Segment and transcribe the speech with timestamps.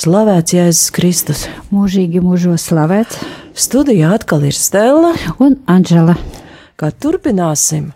[0.00, 1.40] Slavēts Jēzus Kristus.
[1.68, 3.18] Mūžīgi mūžos slavēts.
[3.52, 5.10] Studijā atkal ir Stela
[5.44, 6.14] un Anģela.
[6.80, 7.90] Kā turpināsim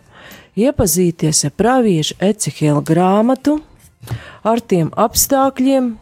[0.53, 3.57] iepazīties ar praviešu Ecehela grāmatu,
[4.45, 5.95] ar tiem apstākļiem,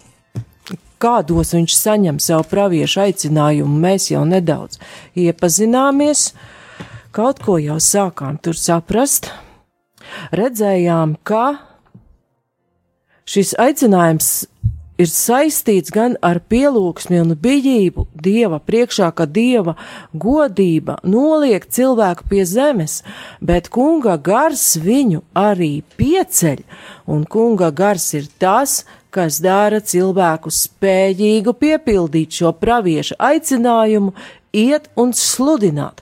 [0.99, 4.83] kādos viņš saņem savu praviešu aicinājumu, mēs jau nedaudz
[5.15, 6.33] iepazināmies,
[7.15, 9.31] kaut ko jau sākām tur saprast,
[10.35, 11.61] redzējām, ka
[13.23, 14.41] šis aicinājums
[15.01, 19.77] ir saistīts gan ar pielūgsmi un bijību Dieva priekšā, ka Dieva
[20.13, 23.01] godība noliek cilvēku pie zemes,
[23.41, 26.63] bet kunga gars viņu arī pieceļ,
[27.07, 28.83] un kunga gars ir tas,
[29.13, 34.15] kas dara cilvēku spējīgu piepildīt šo pravieša aicinājumu,
[34.53, 36.01] iet un sludināt.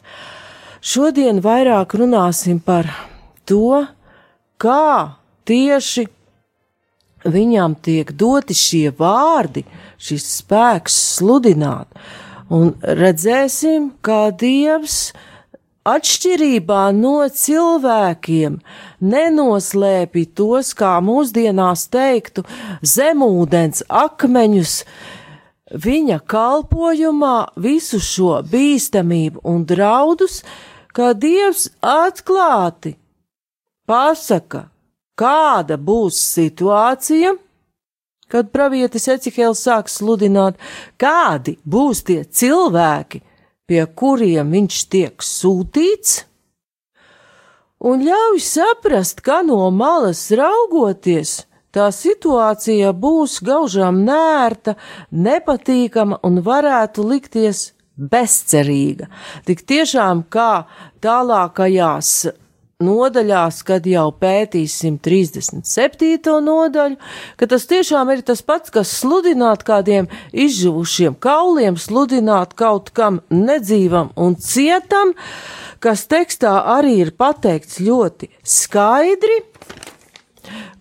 [0.80, 2.88] Šodien vairāk runāsim par
[3.46, 3.84] to,
[4.60, 5.16] kā
[5.48, 6.06] tieši
[7.24, 9.64] viņam tiek doti šie vārdi,
[10.00, 11.88] šis spēks sludināt,
[12.50, 15.10] un redzēsim, kā Dievs
[15.88, 18.58] atšķirībā no cilvēkiem
[19.00, 22.44] nenoslēpj tos, kā mūsdienās teiktu,
[22.82, 24.74] zemūdens akmeņus,
[25.70, 30.42] viņa kalpojumā visu šo bīstamību un draudus,
[30.92, 32.96] kā Dievs atklāti
[33.86, 34.69] pasaka,
[35.20, 37.34] kāda būs situācija,
[38.30, 40.58] kad pravietis Ecihēls sāks sludināt,
[41.00, 43.22] kādi būs tie cilvēki,
[43.68, 46.24] pie kuriem viņš tiek sūtīts,
[47.90, 51.40] un ļauj saprast, ka no malas raugoties,
[51.74, 54.76] tā situācija būs gaužām nērta,
[55.10, 57.70] nepatīkama un varētu likties
[58.00, 59.10] bezcerīga.
[59.46, 60.66] Tik tiešām kā
[61.04, 62.30] tālākajās
[62.84, 66.20] nodaļās, kad jau pētīsim 37.
[66.44, 66.98] nodaļu,
[67.36, 74.12] ka tas tiešām ir tas pats, kas sludināt kādiem izžuvušiem kauliem, sludināt kaut kam nedzīvam
[74.16, 75.14] un cietam,
[75.80, 79.42] kas tekstā arī ir pateikts ļoti skaidri,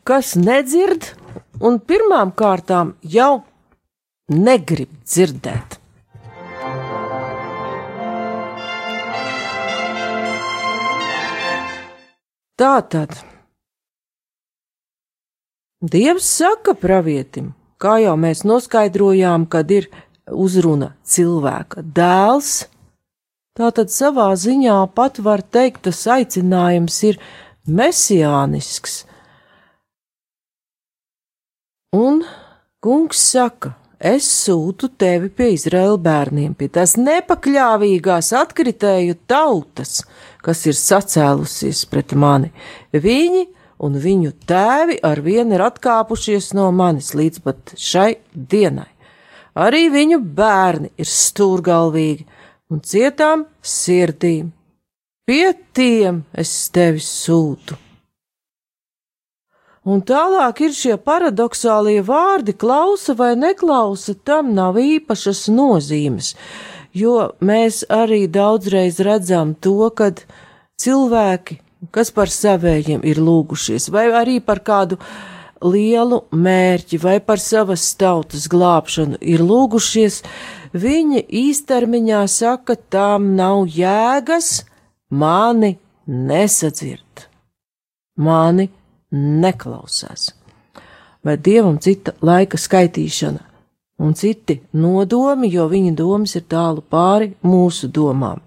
[0.07, 1.13] kas nedzird
[1.59, 3.43] un pirmām kārtām jau
[4.29, 5.78] negrib dzirdēt.
[12.59, 13.13] Tātad
[15.79, 19.85] Dievs saka pravietim, kā jau mēs noskaidrojām, kad ir
[20.27, 22.65] uzruna cilvēka dēls,
[23.55, 27.21] tātad savā ziņā pat var teikt, tas aicinājums ir
[27.63, 29.05] mesiānisks.
[31.95, 32.25] Un
[32.83, 40.01] kungs saka, es sūtu tevi pie Izraēla bērniem, pie tās nepakļāvīgās atkritēju tautas,
[40.43, 42.51] kas ir sacēlusies pret mani.
[42.93, 43.45] Viņi
[43.85, 48.89] un viņu tēvi ar vienu ir atkāpušies no manis līdz pat šai dienai.
[49.59, 52.25] Arī viņu bērni ir stūrgalvīgi
[52.71, 54.51] un cietām sirdīm.
[55.27, 57.77] Pie tiem es tevi sūtu.
[59.89, 66.33] Un tālāk ir šie paradoxālie vārdi, klausa vai neklausa, tam nav īpašas nozīmes
[66.93, 70.23] jo mēs arī daudzreiz redzam to, kad
[70.79, 71.59] cilvēki,
[71.95, 74.99] kas par savējiem ir lūgušies, vai arī par kādu
[75.63, 80.21] lielu mērķi, vai par savas tautas glābšanu ir lūgušies,
[80.73, 84.63] viņi īstermiņā saka, tām nav jēgas,
[85.09, 85.75] mani
[86.07, 87.27] nesadzird,
[88.17, 88.69] mani
[89.11, 90.33] neklausās.
[91.25, 93.48] Vai dievam cita laika skaitīšana
[93.99, 98.41] un citi nodomi, jo viņa domas ir tālu pāri mūsu domām.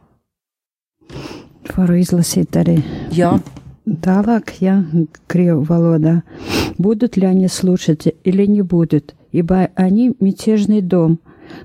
[1.76, 2.80] Varu izlasīt arī.
[3.12, 3.36] Jā.
[3.82, 4.84] Tālāk, ja,
[5.26, 6.22] крию валода.
[6.78, 11.18] Будут ли они слушать или не будут, ибо они мятежный дом,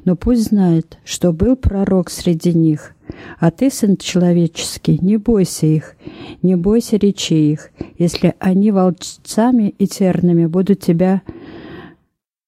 [0.03, 2.93] но пусть знает, что был пророк среди них.
[3.39, 5.95] А ты, сын человеческий, не бойся их,
[6.41, 11.21] не бойся речей их, если они волчцами и терными будут тебя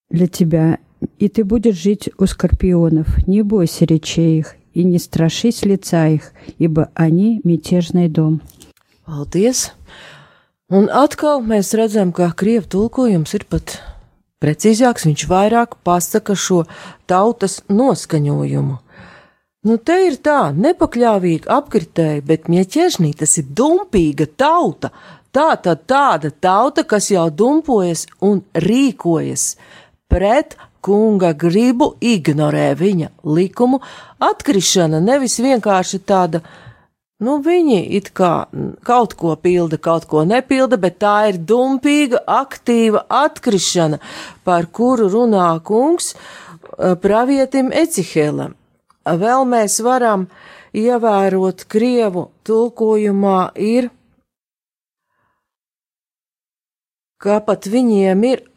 [0.10, 0.80] для тебя
[1.19, 3.27] и ты будешь жить у скорпионов.
[3.27, 8.41] Не бойся речей их, и не страшись лица их, ибо они мятежный дом.
[9.07, 9.73] Paldies!
[10.73, 13.77] Un atkal mēs redzam, ka krievu tulkojums ir pat
[14.45, 16.65] Precīzāks viņš vairāk pasaka šo
[17.09, 18.75] tautas noskaņojumu.
[19.65, 24.91] Nu, te ir tā, nepakļāvīga apkritēja, bet mieķežnī tas ir dumpīga tauta.
[25.33, 29.55] Tā tad tāda tauta, kas jau dumpojas un rīkojas
[30.13, 33.82] pret kunga gribu, ignorē viņa likumu,
[34.24, 36.42] atkrišana nevis vienkārši tāda,
[37.24, 38.34] nu, viņi it kā
[38.88, 44.00] kaut ko pilda, kaut ko nepilda, bet tā ir dumpīga, aktīva atkrišana,
[44.44, 48.56] par kuru runā kungs eh, pravietim Ecihēlam.
[49.10, 50.28] Vēl mēs varam
[50.76, 53.90] ievērot Krievu tulkojumā ir,
[57.20, 58.49] ka pat viņiem ir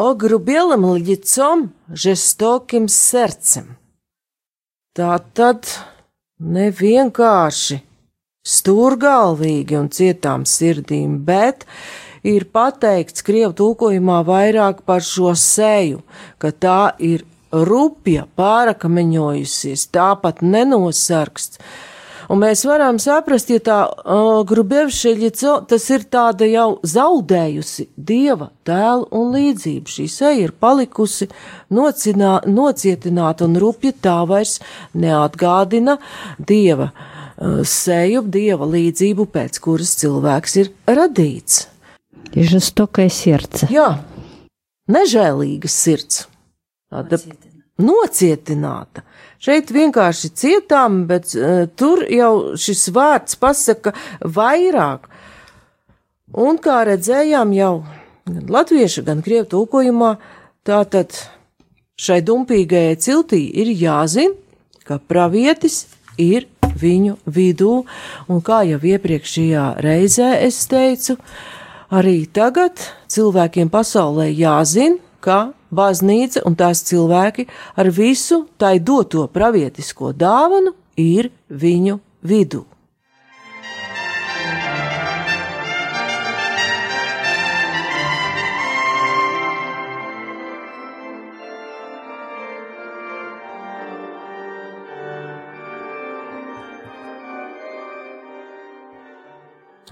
[0.00, 3.76] ogrubielem лицом, žestokим sercem.
[4.96, 5.68] Tā tad
[6.40, 7.80] nevienkārši
[8.46, 11.66] stūrgalvīgi un cietām sirdīm, bet
[12.26, 16.00] ir pateikts Krievu tulkojumā vairāk par šo seju,
[16.40, 21.60] ka tā ir rupja, pārakameņojusies, tāpat nenosargsts.
[22.31, 25.29] Un mēs varam saprast, ja tā uh, grubevšeļa,
[25.69, 29.93] tas ir tāda jau zaudējusi dieva tēlu un līdzību.
[29.97, 31.29] Šī seja ir palikusi
[31.75, 34.57] nocinā, nocietināta un rupja tā vairs
[34.97, 35.99] neatgādina
[36.39, 41.65] dieva uh, seju, dieva līdzību, pēc kuras cilvēks ir radīts.
[42.35, 43.67] Ir žestokai sirds.
[43.71, 43.91] Jā,
[44.91, 46.25] nežēlīga sirds.
[46.91, 47.19] Tāda
[47.81, 49.03] nocietināta.
[49.45, 55.05] Šeit vienkārši cietām, bet uh, tur jau šis vārds pasaka vairāk.
[56.33, 57.75] Un kā redzējām jau
[58.25, 60.15] gan latviešu, gan krievu tulkojumā,
[60.65, 61.13] tātad
[62.01, 64.33] šai dumpīgajai ciltī ir jāzina,
[64.85, 65.85] ka pravietis
[66.17, 66.47] ir
[66.81, 67.83] viņu vidū,
[68.27, 71.15] un kā jau iepriekšējā reizē es teicu,
[71.93, 72.81] arī tagad
[73.13, 81.31] cilvēkiem pasaulē jāzina, ka baznīca un tās cilvēki ar visu tai doto pravietisko dāvanu ir
[81.49, 82.65] viņu vidū.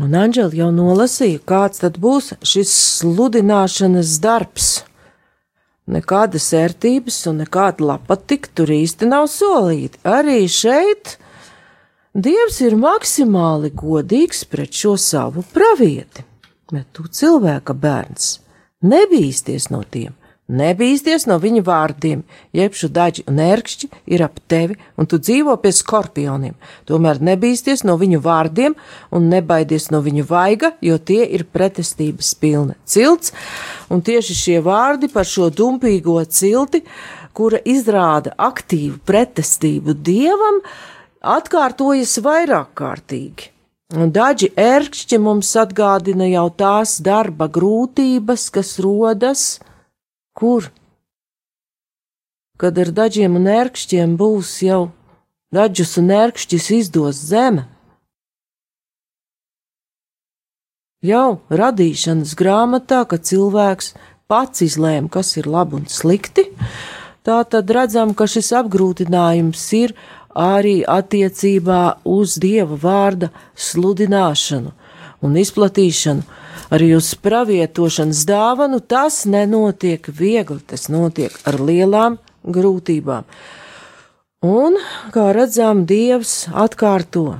[0.01, 4.71] Un Anģeli jau nolasīja, kāds tad būs šis sludināšanas darbs.
[5.91, 9.99] Nekādas ērtības un nekāda lapatika tur īsti nav solīti.
[10.07, 11.17] Arī šeit
[12.13, 16.21] Dievs ir maksimāli godīgs pret šo savu pravieti,
[16.69, 18.35] bet tu cilvēka bērns
[18.85, 20.13] nebīsties no tiem,
[20.51, 22.23] nebīsties no viņa vārdiem,
[22.55, 26.55] jebšu daži un ērkšķi ir ap tevi, un tu dzīvo pie skorpioniem,
[26.89, 28.75] tomēr nebīsties no viņu vārdiem
[29.11, 33.33] un nebaidies no viņu vaiga, jo tie ir pretestības pilna cilts,
[33.89, 36.83] un tieši šie vārdi par šo dumpīgo cilti,
[37.33, 40.61] kura izrāda aktīvu pretestību dievam,
[41.23, 43.49] atkārtojas vairāk kārtīgi.
[43.93, 49.43] Un daži ērkšķi mums atgādina jau tās darba grūtības, kas rodas,
[50.37, 50.69] kur?
[52.59, 54.91] Kad ar dažiem un ērkšķiem būs jau
[55.53, 57.67] dažus un ērkšķis izdos zeme.
[61.03, 63.91] Jau radīšanas grāmatā, kad cilvēks
[64.31, 66.47] pats izlēma, kas ir labi un slikti,
[67.27, 69.95] tā tad redzam, ka šis apgrūtinājums ir
[70.33, 74.71] arī attiecībā uz Dieva vārda sludināšanu
[75.23, 76.23] un izplatīšanu,
[76.73, 83.27] arī uz pravietošanas dāvanu, tas nenotiek viegli, tas notiek ar lielām grūtībām.
[84.43, 84.75] Un,
[85.15, 87.37] kā redzam, Dievs atkārto,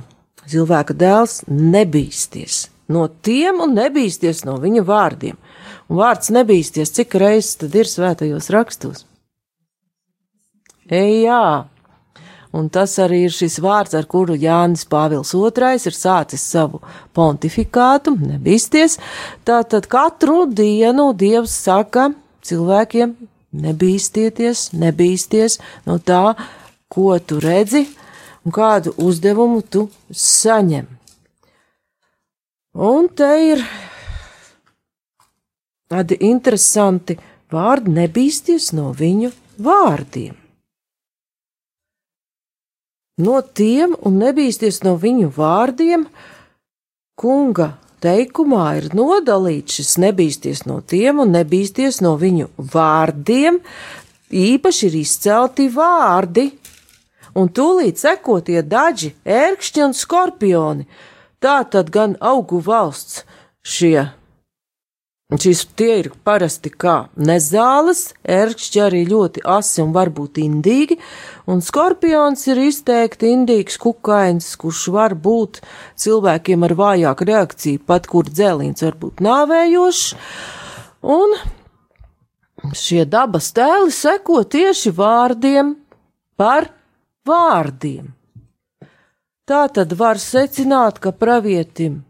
[0.48, 5.36] cilvēka dēls nebīsties no tiem un nebīsties no viņa vārdiem.
[5.88, 9.04] Un vārds nebīsties, cik reizes tad ir svētajos rakstos?
[10.88, 11.44] Ej, jā,
[12.54, 16.80] un tas arī ir šis vārds, ar kuru Jānis Pāvils II ir sācis savu
[17.16, 18.98] pontifikātu, nebīsties.
[19.46, 22.12] Tātad katru dienu Dievs saka
[22.46, 23.16] cilvēkiem,
[23.64, 25.58] nebīstieties, nebīsties
[25.88, 26.34] no tā,
[26.88, 27.86] ko tu redzi
[28.44, 30.86] un kādu uzdevumu tu saņem.
[32.74, 33.66] Un te ir
[35.90, 37.18] tādi interesanti
[37.54, 39.30] vārdi, nebīsties no viņu
[39.62, 40.43] vārdiem
[43.20, 46.06] no tiem un nebīsties no viņu vārdiem,
[47.18, 53.60] kunga teikumā ir nodalīts šis nebīsties no tiem un nebīsties no viņu vārdiem,
[54.34, 56.50] īpaši ir izcelti vārdi,
[57.38, 60.86] un tūlīt sekotie daži, ērkšķi un skorpioni,
[61.42, 63.22] tā tad gan augu valsts
[63.64, 64.10] šie
[65.34, 70.98] Šis tie ir parasti kā nezāles, ērkšķi arī ļoti asi un varbūt indīgi,
[71.50, 75.58] un skorpions ir izteikti indīgs kukains, kurš var būt
[76.00, 80.06] cilvēkiem ar vājāku reakciju, pat kur dzēlīns var būt nāvējošs,
[81.16, 81.36] un
[82.78, 85.74] šie dabas tēli seko tieši vārdiem
[86.38, 86.70] par
[87.26, 88.12] vārdiem.
[89.44, 92.04] Tā tad var secināt, ka pravietim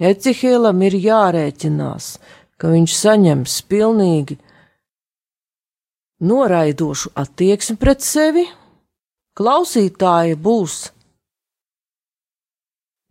[0.00, 2.14] Ecihēlam ir jārēķinās,
[2.60, 4.36] ka viņš saņems pilnīgi
[6.20, 8.44] noraidošu attieksmi pret sevi,
[9.40, 10.80] klausītāji būs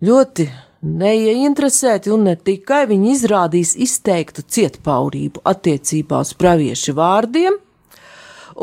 [0.05, 0.45] ļoti
[0.79, 7.57] neieinteresēti un ne tikai viņi izrādīs izteiktu cietpaurību attiecībā uz praviešu vārdiem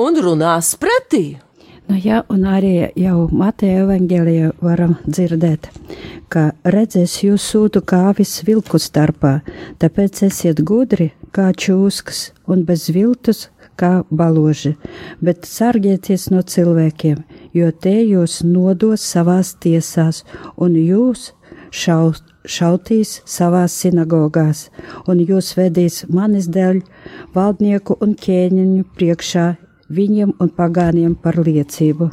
[0.07, 1.37] un runās pretī.
[1.87, 5.69] Nu, jā, un arī jau Mateja evanģēlijā varam dzirdēt,
[6.33, 9.37] ka redzēs jūs sūtu kāvis vilku starpā,
[9.78, 13.47] tāpēc esiet gudri kā čūskas un bez viltus
[13.78, 14.75] kā baloži,
[15.23, 17.21] bet sargieties no cilvēkiem,
[17.55, 20.25] jo te jūs nodos savās tiesās,
[20.57, 21.28] un jūs
[21.71, 24.66] šaut, šautīs savās sinagogās,
[25.07, 26.83] un jūs vedīs manis dēļ
[27.37, 29.47] valdnieku un ķēniņu priekšā
[29.93, 32.11] viņiem un pagāniem par liecību.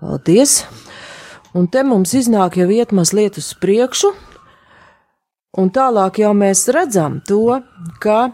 [0.00, 0.62] Paldies!
[1.52, 4.12] Un te mums iznāk jau iet mazliet uz priekšu,
[5.60, 7.60] un tālāk jau mēs redzam to,
[8.00, 8.32] ka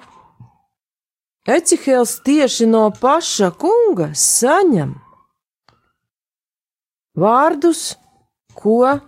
[1.48, 4.90] Ecihēls tieši no paša kunga saņem
[7.18, 7.96] vārdus,
[8.52, 8.98] ko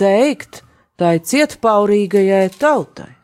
[0.00, 0.62] teikt
[0.98, 3.17] tai cietpaurīgajai tautai.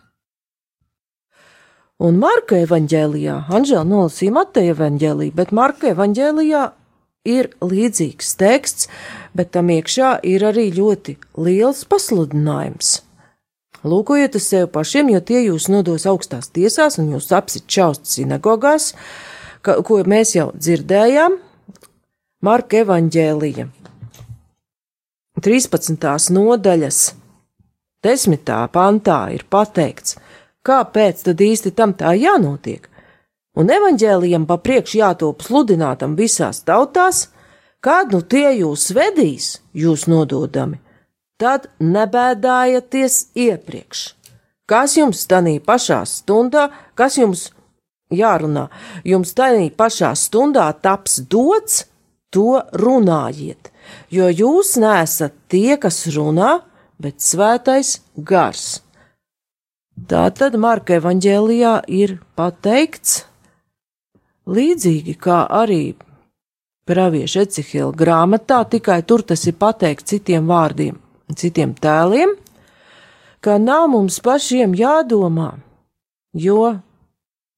[2.03, 6.63] Un Marka evanģēlijā, Anžēla nolasīja Mateja evanģēlī, bet Marka evanģēlijā
[7.31, 8.89] ir līdzīgs teksts,
[9.31, 12.97] bet tam iekšā ir arī ļoti liels pasludinājums.
[13.85, 18.91] Lūkojiet uz sevi pašiem, jo tie jūs nodos augstās tiesās un jūs apsit čaust sinagogās,
[19.63, 21.39] ka, ko mēs jau dzirdējām.
[22.45, 23.69] Marka evanģēlija
[25.45, 26.11] 13.
[26.35, 27.01] nodaļas
[28.05, 28.53] 10.
[28.75, 30.19] pantā ir pateikts,
[30.65, 32.89] Kāpēc tad īsti tam tā jānotiek?
[33.55, 37.29] Un evaņģēlijam pa priekš jātop sludinātam visās tautās,
[37.85, 40.81] kad nu tie jūs vedīs, jūs nododami,
[41.39, 44.05] tad nebēdājieties iepriekš.
[44.65, 47.51] Kas jums tanī pašā stundā, kas jums
[48.15, 48.71] jārunā,
[49.05, 51.85] jums tanī pašā stundā taps dots,
[52.33, 53.69] to runājiet,
[54.11, 56.57] jo jūs nesat tie, kas runā,
[56.99, 58.84] bet svētais gars.
[59.95, 63.21] Tā tad Marka evanģēlijā ir pateikts
[64.51, 65.95] līdzīgi kā arī
[66.89, 70.99] pravieša Ecihila grāmatā, tikai tur tas ir pateikts citiem vārdiem,
[71.39, 72.35] citiem tēliem,
[73.41, 75.55] ka nav mums pašiem jādomā,
[76.35, 76.75] jo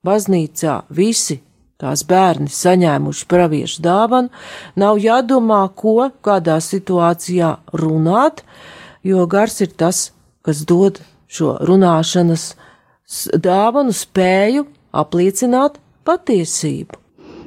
[0.07, 1.41] baznīcā visi
[1.81, 4.29] tās bērni saņēmuši praviešu dāvanu,
[4.77, 8.45] nav jādomā, ko kādā situācijā runāt,
[9.03, 10.11] jo gars ir tas,
[10.45, 12.55] kas dod šo runāšanas
[13.43, 14.67] dāvanu spēju
[14.97, 17.03] apliecināt patiesību.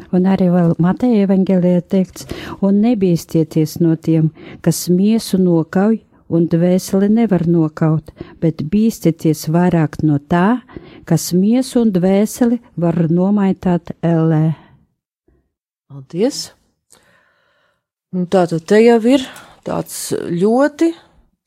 [0.10, 0.48] Un arī
[0.82, 2.26] Mateja evanģēlijā teikts,
[2.66, 4.32] un nebīsties no tiem,
[4.66, 8.10] kas miesu nokauj un dvēseli nevar nokaut,
[8.42, 10.62] bet bīsties vairāk no tā,
[11.06, 14.56] kas miesu un dvēseli var nomaitāt ellē.
[15.90, 16.50] Paldies!
[18.14, 19.26] Un tā tad te jau ir
[19.66, 20.90] tāds ļoti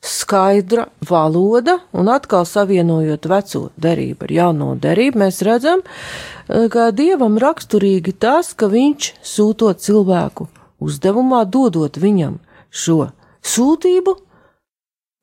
[0.02, 7.38] skaidra valoda, un atkal savienojot veco derību ar jauno derību, mēs redzam, eh, ka dievam
[7.38, 10.48] raksturīgi tas, ka viņš sūtot cilvēku
[10.82, 12.40] uzdevumā, dodot viņam
[12.70, 14.16] šo sūtību,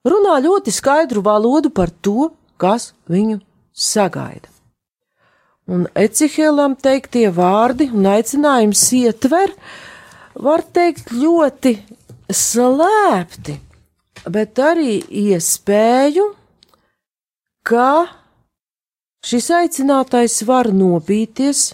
[0.07, 3.41] runā ļoti skaidru valodu par to, kas viņu
[3.75, 4.47] sagaida.
[5.67, 9.51] Un Ecihēlam teiktie vārdi un aicinājums ietver,
[10.35, 11.75] var teikt, ļoti
[12.31, 13.59] slēpti
[14.27, 16.25] bet arī iespēju,
[17.63, 17.89] ka
[19.25, 21.73] šis aicinātais var nobīties,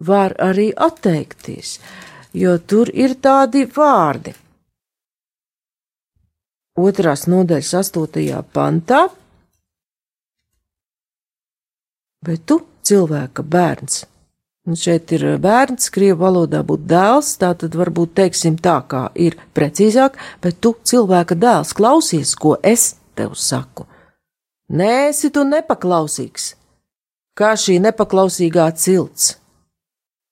[0.00, 1.78] var arī atteikties,
[2.32, 4.34] jo tur ir tādi vārdi.
[6.80, 9.02] Otrās nodaļas astotajā pantā,
[12.24, 14.04] bet tu, cilvēka bērns,
[14.70, 19.08] Un šeit ir eh, bērns, krievu valodā būtu dēls, tā tad varbūt teiksim tā, kā
[19.18, 23.88] ir precīzāk, bet tu cilvēka dēls klausies, ko es tev saku.
[24.70, 26.52] Nē, esi tu nepaklausīgs,
[27.34, 29.32] kā šī nepaklausīgā cilts.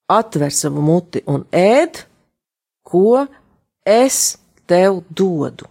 [0.06, 2.04] Atver savu muti un ēd,
[2.86, 3.26] ko
[3.82, 4.38] es
[4.70, 5.66] tev dodu.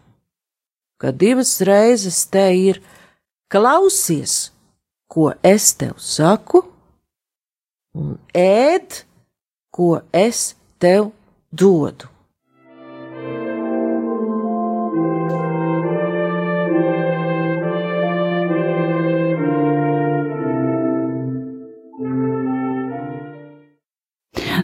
[1.00, 2.84] Kad divas reizes te ir
[3.48, 4.50] klausies,
[5.08, 6.68] ko es tev saku,
[7.98, 9.02] un ēd,
[9.74, 11.12] ko es tev
[11.52, 12.14] dodu.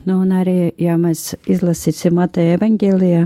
[0.03, 3.21] Nu, un arī, ja mēs izlasīsim Mateja evaņģēlijā,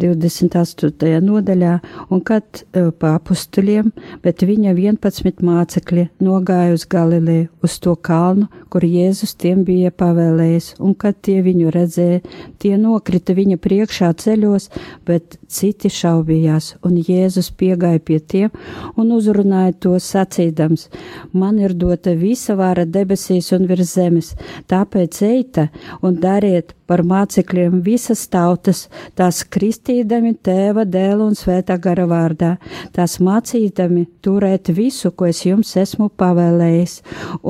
[0.00, 1.20] 28.
[1.22, 1.76] nodaļā,
[2.10, 3.92] un kad uh, pa apustuliem,
[4.24, 10.72] bet viņa 11 mācekļi nogāja uz Galilēju, uz to kalnu, kur Jēzus tiem bija pavēlējis,
[10.80, 12.20] un kad tie viņu redzēja,
[12.62, 14.68] tie nokrita viņa priekšā ceļos,
[15.06, 18.50] bet citi šaubījās, un Jēzus piegāja pie tiem
[18.96, 20.88] un uzrunāja to sacīdams:
[21.32, 24.34] Man ir dota visa vāra debesīs un virs zemes,
[24.70, 25.68] tāpēc eita
[26.02, 32.56] un dariet par mācekļiem visas tautas, tās kristīdami tēva, dēla un svētā gara vārdā,
[32.96, 36.96] tās mācīdami turēt visu, ko es jums esmu pavēlējis,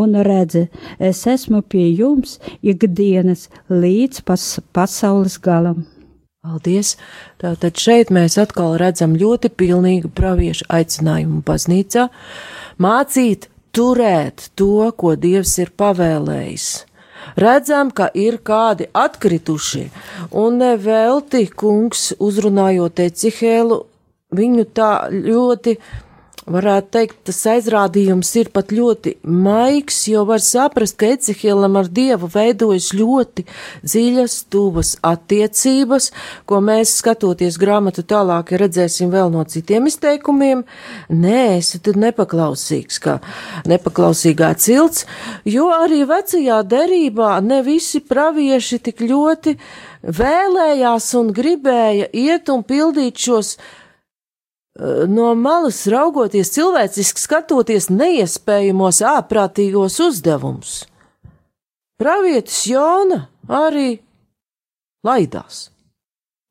[0.03, 0.67] un redzi,
[1.11, 5.85] es esmu pie jums ikdienas līdz pas pasaules galam.
[6.41, 6.95] Paldies!
[7.43, 12.07] Tātad šeit mēs atkal redzam ļoti pilnīgu praviešu aicinājumu baznīcā
[12.81, 16.71] mācīt, turēt to, ko Dievs ir pavēlējis
[17.37, 19.89] redzam, ka ir kādi atkritušie,
[20.33, 23.83] un nevelti kungs uzrunājot Ecihēlu,
[24.37, 25.77] viņu tā ļoti
[26.49, 32.31] varētu teikt, tas aizrādījums ir pat ļoti maigs, jo var saprast, ka Ecihielam ar Dievu
[32.33, 33.45] veidojas ļoti
[33.85, 36.11] dziļas, tuvas attiecības,
[36.49, 40.65] ko mēs skatoties grāmatu tālāk redzēsim vēl no citiem izteikumiem.
[41.13, 43.19] Nē, esi tad nepaklausīgs, kā
[43.71, 45.07] nepaklausīgā cilts,
[45.45, 49.57] jo arī vecajā derībā ne visi pravieši tik ļoti
[50.01, 53.59] vēlējās un gribēja iet un pildīt šos
[55.11, 60.85] no malas raugoties, cilvēciski skatoties neiespējamos ārprātīgos uzdevumus.
[62.01, 63.99] Pravietis Jona arī
[65.05, 65.69] laidās.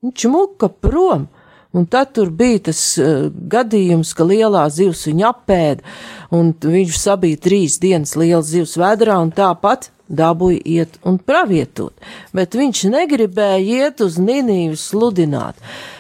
[0.05, 1.25] Viņš muka prom,
[1.73, 5.95] un tad tur bija tas uh, gadījums, ka lielā zivs viņu apēda,
[6.35, 11.93] un viņš sabīja trīs dienas liels zivs vedrā, un tāpat dabūja iet un pravietot,
[12.33, 15.59] bet viņš negribēja iet uz Ninīvu sludināt.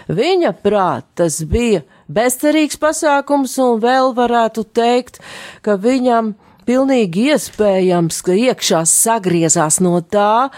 [0.09, 5.21] Viņa prāt tas bija bezcerīgs pasākums, un vēl varētu teikt,
[5.61, 6.33] ka viņam
[6.67, 10.49] pilnīgi iespējams, ka iekšā sagriezās no tā,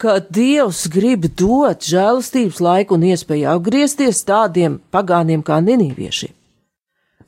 [0.00, 6.32] ka Dievs grib dot žēlastības laiku un iespēju atgriezties tādiem pagāniem kā ninīvieši.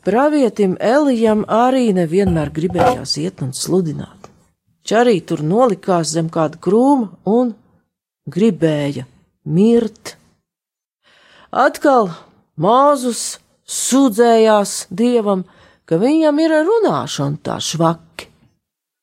[0.05, 4.31] Pravietim Elijam arī nevienmēr gribējās iet un sludināt.
[4.89, 7.51] Viņš arī tur nolikās zem kāda krūma un
[8.31, 9.05] gribēja
[9.45, 10.15] mirt.
[11.53, 12.09] Atkal
[12.57, 13.39] Māzus
[13.69, 15.45] sūdzējās dievam,
[15.89, 18.29] ka viņam ir runāšana tā švaki.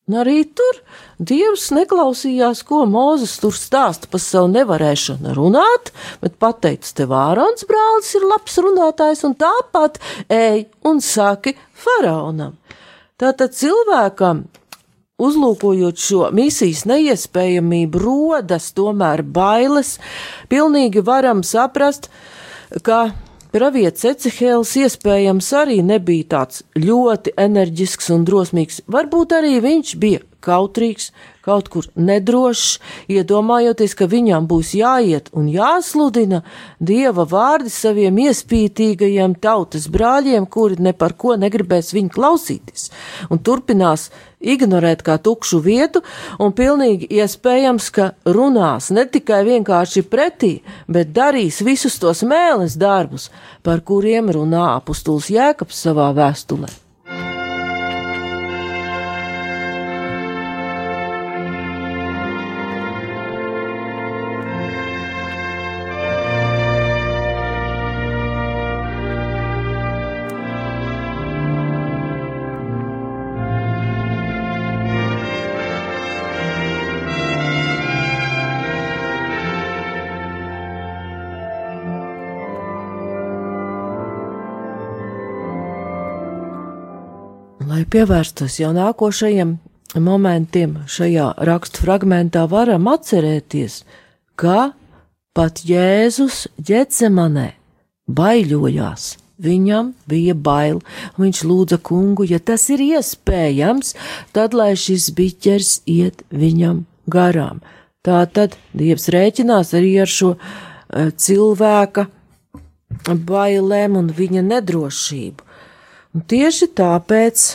[0.05, 0.77] Un arī tur
[1.17, 5.89] dievs neklausījās, ko Mozus tur stāsta par savu nevarēšanu runāt,
[6.21, 9.97] bet pateicis, tev Ārons brālis ir labs runātājs, un tāpat
[10.29, 12.53] ej un saki faraonam.
[13.17, 14.43] Tātad cilvēkam
[15.25, 19.95] uzlūkojot šo misijas neiespējamību, rodas tomēr bailes.
[20.51, 22.11] Pilnīgi varam saprast,
[22.85, 23.07] ka
[23.55, 31.11] Pravietis Ecehēls iespējams arī nebija tāds ļoti enerģisks un drosmīgs, varbūt arī viņš bija kautrīgs,
[31.45, 32.79] kaut kur nedrošs,
[33.11, 36.41] iedomājoties, ka viņam būs jāiet un jāsludina
[36.79, 42.89] dieva vārdi saviem iespītīgajiem tautas brāļiem, kuri ne par ko negribēs viņu klausīties,
[43.29, 44.09] un turpinās
[44.45, 46.01] ignorēt kā tukšu vietu,
[46.39, 50.53] un pilnīgi iespējams, ka runās ne tikai vienkārši pretī,
[50.87, 53.29] bet darīs visus tos mēles darbus,
[53.65, 56.84] par kuriem runā apustuls Jēkabs savā vēstulē.
[87.95, 89.53] Lai pievērstos jau nākošajiem
[90.03, 93.85] momentiem šajā rakstu fragmentā, varam atcerēties,
[94.35, 94.73] ka
[95.31, 97.53] pat Jēzus ģecemanē
[98.11, 99.07] baiļojās.
[99.39, 100.83] Viņam bija bail,
[101.15, 103.95] viņš lūdza kungu, ja tas ir iespējams,
[104.35, 107.63] tad lai šis biķers iet viņam garām.
[108.03, 112.09] Tā tad Dievs rēķinās arī ar šo uh, cilvēka
[113.07, 115.53] bailēm un viņa nedrošību.
[116.11, 117.53] Un tieši tāpēc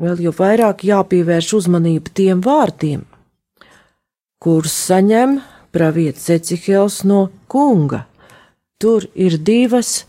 [0.00, 3.04] vēl jau vairāk jāpievērš uzmanība tiem vārdiem,
[4.40, 5.40] kurus saņem
[5.74, 8.06] pravietis Ecihels no kunga.
[8.80, 10.06] Tur ir divas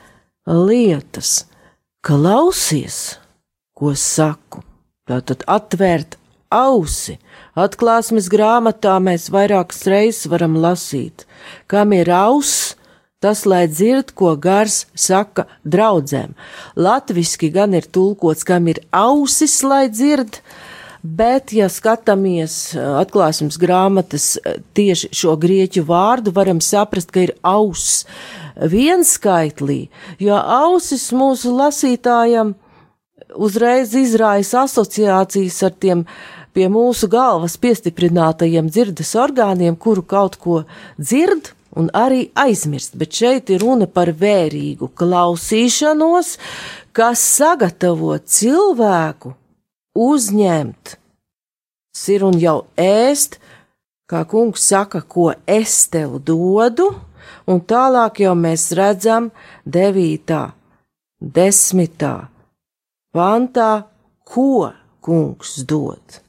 [0.48, 1.46] lietas-
[2.08, 3.18] klausies,
[3.76, 4.64] ko saku,
[5.08, 6.16] tātad atvērt
[6.52, 7.18] ausi.
[7.56, 11.26] Atklāsmes grāmatā mēs vairākas reizes varam lasīt,
[11.68, 12.71] kam ir auss,
[13.22, 16.34] tas lai dzird, ko gars saka draudzēm.
[16.76, 20.42] Latviski gan ir tulkots, kam ir ausis, lai dzird,
[21.02, 24.34] bet, ja skatāmies atklāsmes grāmatas
[24.78, 28.04] tieši šo grieķu vārdu, varam saprast, ka ir auss
[28.58, 29.86] vienskaitlī,
[30.22, 32.56] jo ausis mūsu lasītājam
[33.38, 36.06] uzreiz izraisa asociācijas ar tiem
[36.52, 40.64] pie mūsu galvas piestiprinātajiem dzirdes orgāniem, kuru kaut ko
[41.00, 46.38] dzird un arī aizmirst, bet šeit ir runa par vērīgu klausīšanos,
[46.92, 49.36] kas sagatavo cilvēku
[49.96, 50.98] uzņemt
[51.94, 53.38] sir un jau ēst,
[54.10, 56.90] kā kungs saka, ko es tev dodu,
[57.48, 59.30] un tālāk jau mēs redzam
[59.66, 60.52] devītā,
[61.22, 62.16] desmitā
[63.16, 63.72] pantā,
[64.24, 64.72] ko
[65.04, 66.22] kungs dod.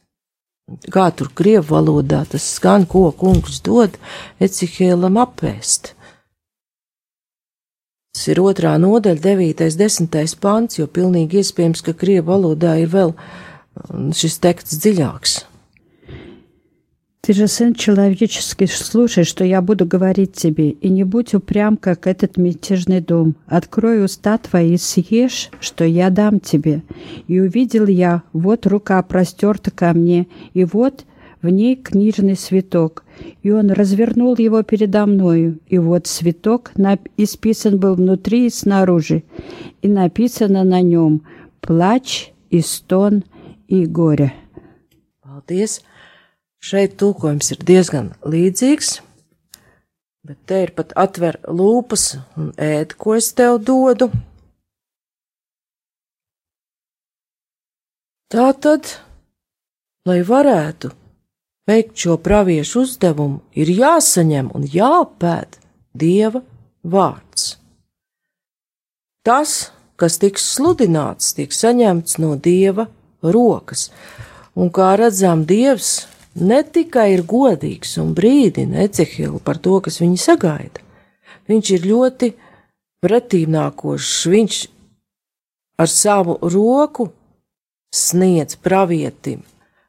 [0.93, 3.99] Kā tur krievu valodā tas skan, ko kungs dod
[4.43, 5.93] Ecihēlam apēst.
[8.13, 13.15] Tas ir otrā nodaļa, devītais, desmitais pants, jo pilnīgi iespējams, ka krievu valodā ir vēl
[14.17, 15.39] šis teksts dziļāks.
[17.25, 22.09] Ты же сын человеческий, слушай, что я буду говорить тебе, и не будь упрям, как
[22.09, 23.37] этот мятежный дом.
[23.47, 26.83] Открой уста твои, съешь, что я дам тебе.
[27.29, 31.05] И увидел я, вот рука простерта ко мне, и вот
[31.43, 33.05] в ней книжный свиток.
[33.45, 36.73] И он развернул его передо мною, и вот свиток
[37.17, 39.23] исписан был внутри и снаружи,
[39.81, 41.23] и написано на нем
[41.61, 43.23] «Плач и стон
[43.69, 44.33] и горе».
[45.25, 45.83] Paldies!
[46.63, 49.01] Šeit tulkojums ir diezgan līdzīgs,
[50.23, 52.05] bet te ir pat atver lūpas
[52.39, 54.07] un ēd, ko es tev dodu.
[58.31, 58.93] Tātad,
[60.07, 60.93] lai varētu
[61.67, 65.59] veikt šo praviešu uzdevumu, ir jāsaņem un jāpēd
[65.99, 66.45] Dieva
[66.87, 67.57] vārds.
[69.27, 72.87] Tas, kas tiks sludināts, tiek saņemts no Dieva
[73.23, 73.89] rokas,
[74.55, 80.21] un kā redzam, Dievs ne tikai ir godīgs un brīdina Ecehilu par to, kas viņu
[80.21, 80.85] sagaida,
[81.51, 82.33] viņš ir ļoti
[83.03, 84.13] pretīmnākošs.
[84.33, 84.61] Viņš
[85.83, 87.11] ar savu roku
[87.93, 89.43] sniedz pravietim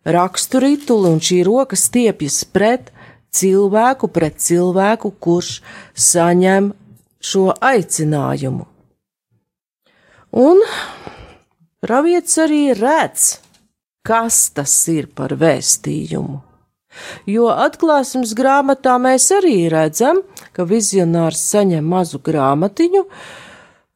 [0.04, 2.92] raksturītuli, un šī roka stiepjas pret
[3.34, 5.62] cilvēku, pret cilvēku, kurš
[5.96, 6.74] saņem
[7.24, 8.68] šo aicinājumu.
[10.34, 10.60] Un
[11.84, 13.38] pravietis arī redz,
[14.04, 16.42] kas tas ir par vēstījumu.
[17.26, 20.22] Jo atklāsmes grāmatā mēs arī redzam,
[20.54, 23.02] ka vizionārs saņem mazu grāmatiņu,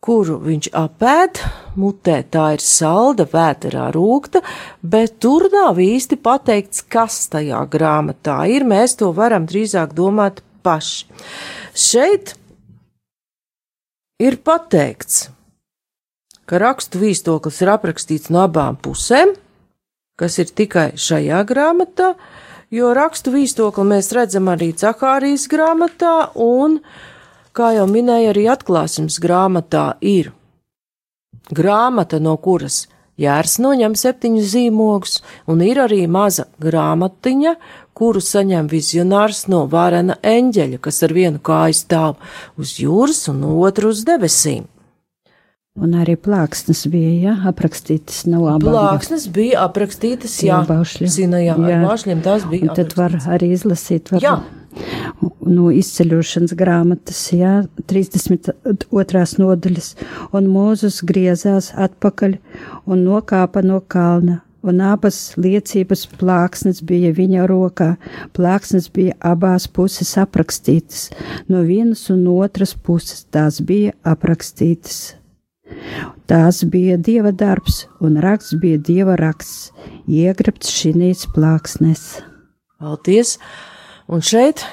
[0.01, 1.41] kuru viņš apēd,
[1.77, 4.41] mutē tā ir salda, vēterā rūkta,
[4.81, 8.65] bet tur nav īsti pateikts, kas tajā grāmatā ir.
[8.65, 11.05] Mēs to varam drīzāk domāt paši.
[11.77, 12.33] Šeit
[14.23, 15.27] ir pateikts,
[16.47, 19.35] ka rakstu vīstoklis ir aprakstīts no abām pusēm,
[20.17, 22.13] kas ir tikai šajā grāmatā,
[22.73, 26.81] jo rakstu vīstokli mēs redzam arī Cahārijas grāmatā, un,
[27.55, 30.33] kā jau minēja, arī atklāsmes grāmatā ir
[31.53, 35.15] grāmata, no kuras Jērs noņem septiņus zīmogus,
[35.49, 37.55] un ir arī maza grāmatiņa,
[37.97, 43.89] kuru saņem vizionārs no varena eņģeļa, kas ar vienu kāju stāv uz jūras un otru
[43.89, 44.67] uz debesīm.
[45.77, 48.71] Un arī plāksnes bija ja, aprakstītas no abām.
[48.73, 51.09] Plāksnes bija aprakstītas, jā, baušļi.
[51.13, 51.81] Zina, jā, jā.
[51.85, 52.71] baušļiem tās bija.
[52.71, 54.09] Un tad var arī izlasīt.
[54.09, 54.39] Var, jā.
[55.45, 57.53] No izceļošanas grāmatas, jā,
[57.89, 59.23] 32.
[59.41, 59.91] nodaļas,
[60.37, 62.35] un Mūzus griezās atpakaļ
[62.89, 67.91] un nokāpa no kalna, un abas liecības plāksnes bija viņa rokā.
[68.37, 71.07] Plāksnes bija abās puses aprakstītas,
[71.49, 75.17] no vienas un otras puses tās bija aprakstītas.
[76.27, 79.71] Tās bija dieva darbs, un raksts bija dieva raksts,
[80.07, 82.07] iegrabts šīs plāksnes.
[82.79, 83.37] Paldies!
[84.07, 84.63] Un šeit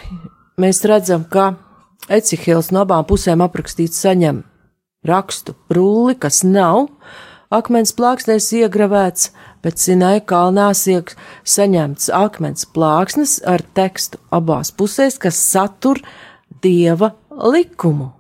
[0.61, 1.55] mēs redzam, ka
[2.13, 4.43] Ecihils no abām pusēm aprakstīts saņem
[5.09, 6.89] rakstu rulli, kas nav
[7.55, 9.31] akmens plāksnēs iegravēts,
[9.65, 11.15] bet Sinai kalnā tiek
[11.49, 16.03] saņemts akmens plāksnes ar tekstu abās pusēs, kas satur
[16.65, 18.13] dieva likumu.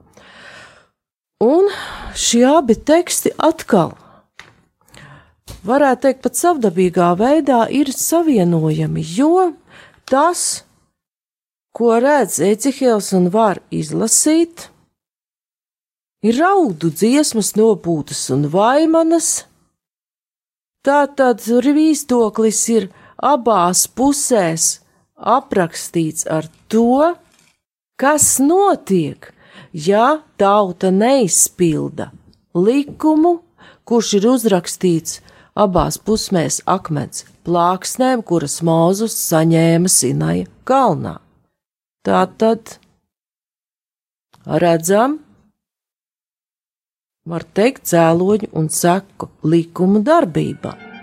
[1.44, 1.68] Un
[2.14, 3.94] šie abi teksti atkal
[5.64, 9.52] varētu teikt, pat savdabīgā veidā ir savienojami, jo
[10.08, 10.64] tas,
[11.74, 14.68] ko redz Ecihēls un var izlasīt,
[16.24, 19.44] ir raudu dziesmas nopūtas un vaimanas.
[20.84, 24.66] Tātad rīstoklis ir abās pusēs
[25.16, 27.14] aprakstīts ar to,
[27.96, 29.30] kas notiek,
[29.74, 32.10] ja tauta neizpilda
[32.54, 33.40] likumu,
[33.84, 35.18] kurš ir uzrakstīts
[35.58, 41.18] abās pusmēs akmens plāksnēm, kuras Mūzus saņēma Sinaja kalnā.
[42.04, 42.78] Tātad
[44.46, 45.18] redzam,
[47.26, 50.93] var teikt, cēloņu un seku likumu darbībā.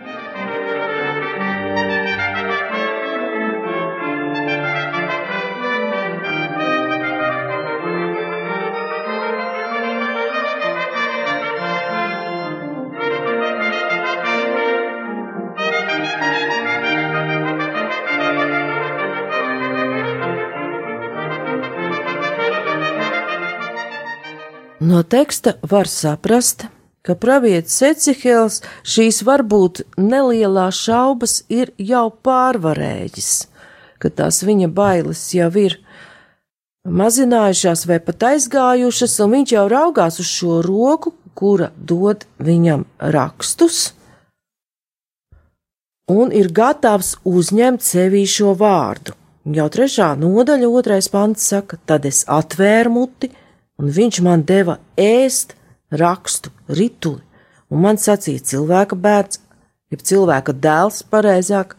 [25.12, 26.66] Teksta var saprast,
[27.04, 33.32] ka pravietis Ecihēls šīs varbūt nelielās šaubas ir jau pārvarējis,
[34.00, 35.80] ka tās viņa bailes jau ir
[36.88, 43.92] mazinājušās vai pat aizgājušas, un viņš jau raugās uz šo roku, kura dod viņam rakstus,
[46.12, 49.18] un ir gatavs uzņemt sevī šo vārdu.
[49.58, 53.32] Jau trešā nodaļa, otrais pants saka, tad es atvēru muti,
[53.82, 55.56] un viņš man deva ēst
[55.92, 57.22] rakstu rituli,
[57.72, 59.42] un man sacīja cilvēka bērns,
[59.92, 61.76] jeb cilvēka dēls, pareizāk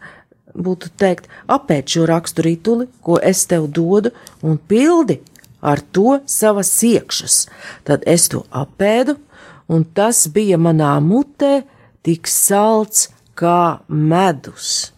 [0.53, 4.11] būtu teikt, apēd šo rakstu rituli, ko es tev dodu,
[4.43, 5.21] un pildi
[5.63, 7.45] ar to savas iekšas.
[7.87, 9.17] Tad es to apēdu,
[9.71, 11.63] un tas bija manā mutē
[12.03, 13.07] tik salds
[13.39, 14.92] kā medus.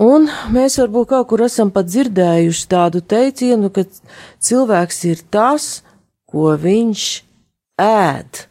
[0.00, 3.84] Un mēs varbūt kaut kur esam pat dzirdējuši tādu teicienu, ka
[4.40, 5.82] cilvēks ir tas,
[6.24, 7.04] ko viņš
[7.82, 8.46] ēd.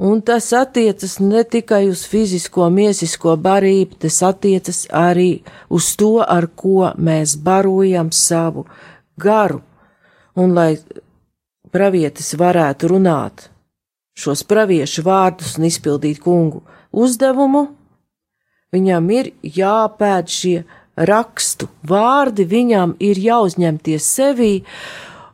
[0.00, 6.48] Un tas attiecas ne tikai uz fizisko, miesisko barību, tas attiecas arī uz to, ar
[6.56, 8.64] ko mēs barojam savu
[9.20, 9.60] garu.
[10.40, 10.78] Un lai
[11.68, 13.50] pravietis varētu runāt
[14.16, 17.66] šos praviešu vārdus un izpildīt kungu uzdevumu,
[18.70, 20.56] Viņam ir jāpēd šie
[20.94, 24.52] rakstu vārdi, viņam ir jāuzņemties sevī,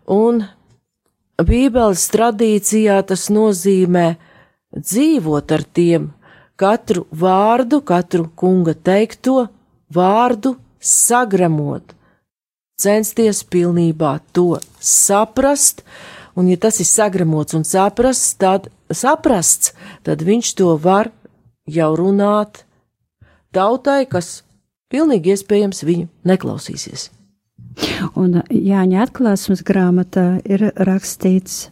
[0.06, 0.44] un
[1.36, 4.06] Bībeles tradīcijā tas nozīmē
[4.72, 6.06] dzīvot ar tiem,
[6.56, 9.50] katru vārdu, katru kunga teikto
[9.92, 11.92] vārdu sagramot,
[12.80, 15.84] censties pilnībā to saprast,
[16.36, 19.74] un ja tas ir sagramots un saprasts, tad, saprasts,
[20.08, 21.12] tad viņš to var
[21.68, 22.65] jau runāt
[23.56, 24.40] tautai, kas
[24.92, 27.10] pilnīgi iespējams viņu neklausīsies.
[28.16, 31.66] Un Jāņa atklāsmes grāmatā ir rakstīts,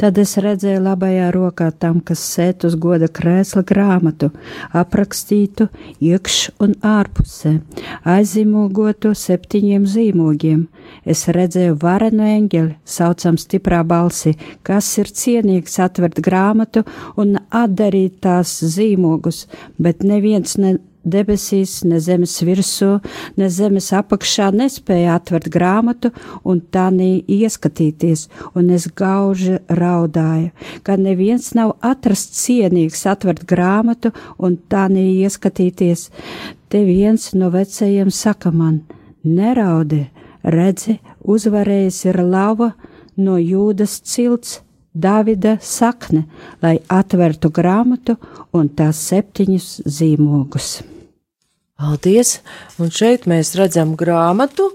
[0.00, 4.32] tad es redzēju labajā rokā tam, kas sēt uz goda krēsla grāmatu,
[4.74, 5.68] aprakstītu
[6.02, 7.52] iekš un ārpusē,
[8.14, 10.64] aizzīmogotu septiņiem zīmogiem.
[11.06, 14.34] Es redzēju varenu eņģeli, saucam stiprā balsi,
[14.66, 16.82] kas ir cienīgs atvert grāmatu
[17.20, 19.44] un atdarīt tās zīmogus,
[19.78, 22.98] bet neviens ne debesīs, ne zemes virsū,
[23.36, 26.10] ne zemes apakšā nespēja atvert grāmatu
[26.44, 30.50] un tā nī ieskatīties, un es gauži raudāju,
[30.82, 36.08] ka neviens nav atrasts cienīgs atvert grāmatu un tā nī ieskatīties.
[36.68, 38.82] Te viens no vecajiem saka man,
[39.22, 40.06] neraudi,
[40.42, 42.74] redzi, uzvarējis ir lava
[43.16, 44.60] no jūdas cilts,
[44.94, 46.28] Davida sakne,
[46.62, 48.14] lai atvertu grāmatu
[48.54, 50.84] un tās septiņus zīmogus.
[51.84, 52.38] Paldies!
[52.80, 54.70] Un šeit mēs redzam grāmatu,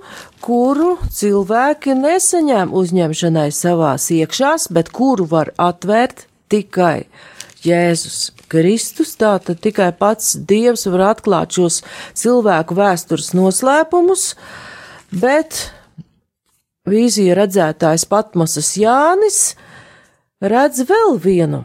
[0.45, 7.07] kuru cilvēki nesaņem uzņemšanai savās iekšās, bet kuru var atvērt tikai
[7.65, 9.15] Jēzus Kristus.
[9.17, 11.79] Tātad tikai pats Dievs var atklāt šos
[12.21, 14.27] cilvēku vēstures noslēpumus,
[15.09, 15.63] bet
[16.85, 19.39] vīzija redzētājs Patmosas Jānis
[20.45, 21.63] redz vēl vienu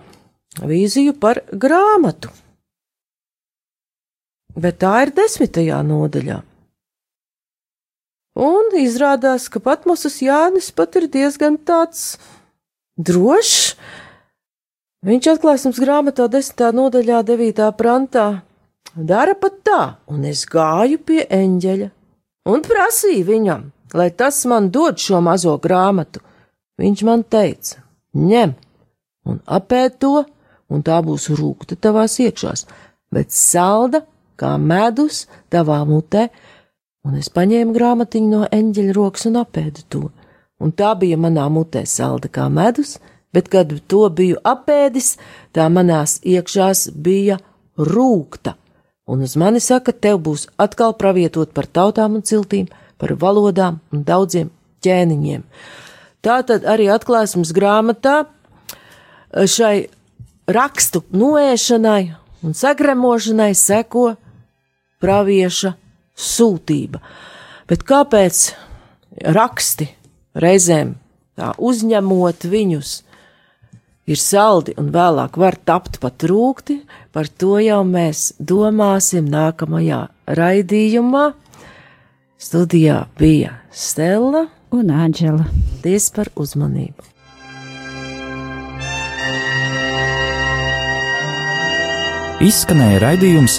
[0.64, 2.32] vīziju par grāmatu
[4.56, 6.40] bet tā ir desmitajā nodaļā.
[8.44, 12.16] Un izrādās, ka Patmosas Jānis pat ir diezgan tāds
[12.98, 13.74] drošs.
[15.04, 18.42] Viņš atklāsmes grāmatā desmitā nodaļā, devītā prantā,
[18.96, 21.90] dara pat tā, un es gāju pie eņģeļa
[22.50, 26.24] un prasīju viņam, lai tas man dod šo mazo grāmatu.
[26.80, 27.84] Viņš man teica,
[28.16, 28.56] ņem
[29.28, 30.24] un apēd to,
[30.72, 32.64] un tā būs rūkta tavās iekšās
[33.14, 34.02] bet salda
[34.40, 36.28] kā medus tavā mutē,
[37.04, 40.04] un es paņēmu grāmatiņu no eņģeļa rokas un apēdu to.
[40.62, 42.98] Un tā bija manā mutē salda kā medus,
[43.34, 45.16] bet, kad to biju apēdis,
[45.52, 47.40] tā manās iekšās bija
[47.76, 48.54] rūkta.
[49.10, 54.04] Un uz mani saka, tev būs atkal pravietot par tautām un ciltīm, par valodām un
[54.06, 54.48] daudziem
[54.84, 55.42] ķēniņiem.
[56.24, 58.22] Tā tad arī atklāsmes grāmatā
[59.34, 59.88] šai
[60.48, 64.14] rakstu noēšanai un sagremošanai seko
[65.04, 65.74] pravieša
[66.16, 67.00] sūtība.
[67.68, 68.44] Bet kāpēc
[69.36, 69.88] raksti
[70.40, 70.96] reizēm
[71.38, 72.96] tā uzņemot viņus,
[74.10, 76.80] ir saldi un vēlāk var tapt pat rūkti,
[77.12, 80.02] par to jau mēs domāsim nākamajā
[80.40, 81.30] raidījumā.
[82.44, 85.46] Studijā bija Stela un Āģela.
[85.84, 87.02] Paldies par uzmanību!
[92.40, 93.58] Izskanēja raidījums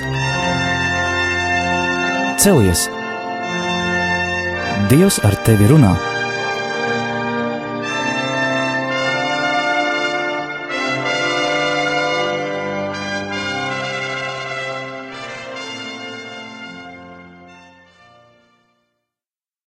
[2.38, 2.90] Celies!
[4.92, 6.15] Dievs ar tevi runā!